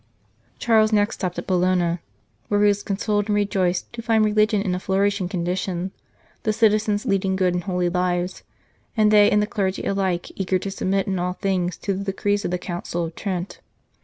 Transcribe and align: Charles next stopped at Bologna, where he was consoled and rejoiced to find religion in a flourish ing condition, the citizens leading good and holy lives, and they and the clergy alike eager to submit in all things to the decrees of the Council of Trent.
Charles 0.57 0.91
next 0.91 1.13
stopped 1.17 1.37
at 1.37 1.45
Bologna, 1.45 1.99
where 2.47 2.59
he 2.61 2.65
was 2.67 2.81
consoled 2.81 3.27
and 3.27 3.35
rejoiced 3.35 3.93
to 3.93 4.01
find 4.01 4.25
religion 4.25 4.59
in 4.59 4.73
a 4.73 4.79
flourish 4.79 5.21
ing 5.21 5.29
condition, 5.29 5.91
the 6.41 6.51
citizens 6.51 7.05
leading 7.05 7.35
good 7.35 7.53
and 7.53 7.65
holy 7.65 7.87
lives, 7.87 8.41
and 8.97 9.11
they 9.11 9.29
and 9.29 9.43
the 9.43 9.45
clergy 9.45 9.83
alike 9.83 10.31
eager 10.35 10.57
to 10.57 10.71
submit 10.71 11.05
in 11.05 11.19
all 11.19 11.33
things 11.33 11.77
to 11.77 11.93
the 11.93 12.03
decrees 12.05 12.43
of 12.43 12.49
the 12.49 12.57
Council 12.57 13.05
of 13.05 13.13
Trent. 13.15 13.59